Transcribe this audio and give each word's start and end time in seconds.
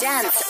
Dance 0.00 0.44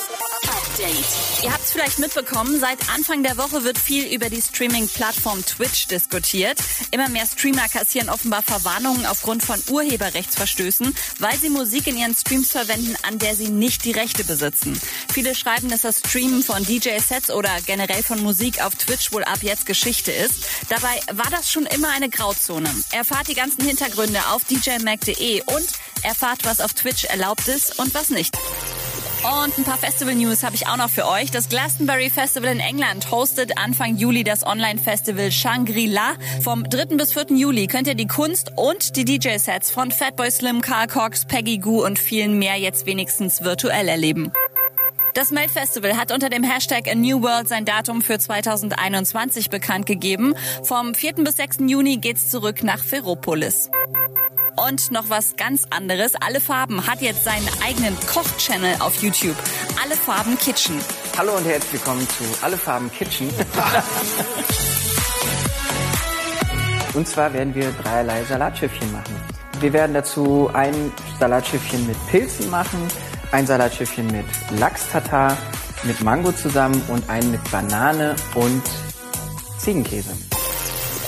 Update. 0.48 1.44
Ihr 1.44 1.52
habt 1.52 1.64
es 1.64 1.72
vielleicht 1.72 1.98
mitbekommen, 1.98 2.58
seit 2.58 2.78
Anfang 2.88 3.22
der 3.22 3.36
Woche 3.36 3.62
wird 3.62 3.78
viel 3.78 4.06
über 4.06 4.30
die 4.30 4.40
Streaming-Plattform 4.40 5.44
Twitch 5.44 5.86
diskutiert. 5.86 6.58
Immer 6.92 7.10
mehr 7.10 7.26
Streamer 7.26 7.68
kassieren 7.68 8.08
offenbar 8.08 8.42
Verwarnungen 8.42 9.04
aufgrund 9.04 9.42
von 9.42 9.62
Urheberrechtsverstößen, 9.68 10.94
weil 11.18 11.38
sie 11.38 11.50
Musik 11.50 11.86
in 11.86 11.98
ihren 11.98 12.16
Streams 12.16 12.52
verwenden, 12.52 12.96
an 13.06 13.18
der 13.18 13.34
sie 13.36 13.48
nicht 13.48 13.84
die 13.84 13.92
Rechte 13.92 14.24
besitzen. 14.24 14.80
Viele 15.12 15.34
schreiben, 15.34 15.68
dass 15.68 15.82
das 15.82 15.98
Streamen 15.98 16.42
von 16.42 16.64
DJ-Sets 16.64 17.30
oder 17.30 17.50
generell 17.66 18.02
von 18.02 18.22
Musik 18.22 18.62
auf 18.62 18.74
Twitch 18.76 19.12
wohl 19.12 19.24
ab 19.24 19.42
jetzt 19.42 19.66
Geschichte 19.66 20.10
ist. 20.10 20.36
Dabei 20.70 21.00
war 21.12 21.30
das 21.30 21.52
schon 21.52 21.66
immer 21.66 21.90
eine 21.90 22.08
Grauzone. 22.08 22.74
Erfahrt 22.92 23.28
die 23.28 23.34
ganzen 23.34 23.62
Hintergründe 23.62 24.20
auf 24.30 24.44
djmac.de 24.44 25.42
und 25.42 25.68
erfahrt, 26.02 26.44
was 26.44 26.60
auf 26.60 26.72
Twitch 26.72 27.04
erlaubt 27.04 27.46
ist 27.48 27.78
und 27.78 27.92
was 27.92 28.08
nicht. 28.08 28.34
Und 29.24 29.56
ein 29.56 29.64
paar 29.64 29.78
Festival-News 29.78 30.42
habe 30.42 30.54
ich 30.54 30.66
auch 30.66 30.76
noch 30.76 30.90
für 30.90 31.08
euch. 31.08 31.30
Das 31.30 31.48
Glastonbury 31.48 32.10
Festival 32.10 32.52
in 32.52 32.60
England 32.60 33.10
hostet 33.10 33.56
Anfang 33.56 33.96
Juli 33.96 34.22
das 34.22 34.44
Online-Festival 34.46 35.32
Shangri-La. 35.32 36.12
Vom 36.42 36.68
3. 36.68 36.96
bis 36.96 37.14
4. 37.14 37.28
Juli 37.34 37.66
könnt 37.66 37.86
ihr 37.86 37.94
die 37.94 38.06
Kunst 38.06 38.52
und 38.56 38.96
die 38.96 39.06
DJ-Sets 39.06 39.70
von 39.70 39.90
Fatboy 39.90 40.30
Slim, 40.30 40.60
Carl 40.60 40.88
Cox, 40.88 41.24
Peggy 41.24 41.56
Goo 41.56 41.82
und 41.86 41.98
vielen 41.98 42.38
mehr 42.38 42.56
jetzt 42.56 42.84
wenigstens 42.84 43.42
virtuell 43.42 43.88
erleben. 43.88 44.30
Das 45.14 45.30
Melt 45.30 45.50
Festival 45.50 45.96
hat 45.96 46.12
unter 46.12 46.28
dem 46.28 46.42
Hashtag 46.42 46.86
A 46.86 46.94
New 46.94 47.22
World 47.22 47.48
sein 47.48 47.64
Datum 47.64 48.02
für 48.02 48.18
2021 48.18 49.48
bekannt 49.48 49.86
gegeben. 49.86 50.34
Vom 50.64 50.94
4. 50.94 51.14
bis 51.14 51.36
6. 51.36 51.60
Juni 51.66 51.96
geht's 51.96 52.28
zurück 52.28 52.62
nach 52.62 52.84
Ferropolis. 52.84 53.70
Und 54.56 54.90
noch 54.90 55.10
was 55.10 55.36
ganz 55.36 55.64
anderes. 55.70 56.14
Alle 56.20 56.40
Farben 56.40 56.86
hat 56.86 57.02
jetzt 57.02 57.24
seinen 57.24 57.48
eigenen 57.66 57.96
Koch-Channel 58.06 58.76
auf 58.80 59.02
YouTube. 59.02 59.36
Alle 59.82 59.96
Farben 59.96 60.38
Kitchen. 60.38 60.78
Hallo 61.18 61.36
und 61.36 61.44
herzlich 61.44 61.72
willkommen 61.72 62.08
zu 62.08 62.22
Alle 62.42 62.56
Farben 62.56 62.88
Kitchen. 62.92 63.28
und 66.94 67.08
zwar 67.08 67.32
werden 67.32 67.54
wir 67.54 67.72
dreierlei 67.72 68.22
Salatschiffchen 68.24 68.92
machen. 68.92 69.14
Wir 69.60 69.72
werden 69.72 69.94
dazu 69.94 70.50
ein 70.52 70.92
Salatschiffchen 71.18 71.86
mit 71.86 71.96
Pilzen 72.08 72.50
machen, 72.50 72.86
ein 73.32 73.46
Salatschiffchen 73.46 74.06
mit 74.08 74.26
Lachs-Tatar, 74.58 75.38
mit 75.82 76.02
Mango 76.02 76.32
zusammen 76.32 76.82
und 76.88 77.08
einen 77.10 77.30
mit 77.32 77.50
Banane 77.50 78.14
und 78.34 78.62
Ziegenkäse. 79.58 80.14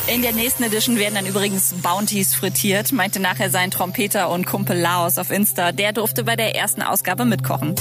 In 0.08 0.22
der 0.22 0.32
nächsten 0.32 0.62
Edition 0.62 0.98
werden 0.98 1.16
dann 1.16 1.26
übrigens 1.26 1.74
Bounties 1.82 2.32
frittiert, 2.34 2.92
meinte 2.92 3.18
nachher 3.18 3.50
sein 3.50 3.72
Trompeter 3.72 4.30
und 4.30 4.46
Kumpel 4.46 4.78
Laos 4.78 5.18
auf 5.18 5.30
Insta. 5.30 5.72
Der 5.72 5.92
durfte 5.92 6.22
bei 6.22 6.36
der 6.36 6.54
ersten 6.54 6.82
Ausgabe 6.82 7.24
mitkochen. 7.24 7.74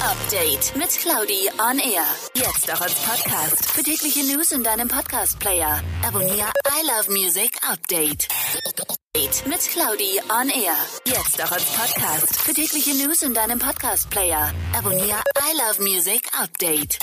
Update 0.00 0.76
mit 0.76 0.90
Claudi 0.90 1.48
on 1.58 1.78
Air. 1.78 2.04
Jetzt 2.34 2.70
auch 2.70 2.82
als 2.82 2.94
Podcast. 2.94 3.70
Für 3.70 3.82
tägliche 3.82 4.20
News 4.24 4.52
in 4.52 4.62
deinem 4.62 4.88
Podcast-Player. 4.88 5.80
Abonniere 6.06 6.52
I 6.68 6.86
Love 6.86 7.18
Music 7.18 7.50
Update. 7.66 8.28
Mit 9.46 9.60
Claudi 9.60 10.20
on 10.28 10.48
Air. 10.50 10.76
Jetzt 11.06 11.42
auch 11.42 11.52
als 11.52 11.64
Podcast. 11.64 12.40
Für 12.42 12.52
tägliche 12.52 12.94
News 12.94 13.22
in 13.22 13.32
deinem 13.32 13.58
Podcast-Player. 13.58 14.52
Abonniere 14.76 15.22
I 15.38 15.56
Love 15.56 15.82
Music 15.82 16.28
Update. 16.38 16.98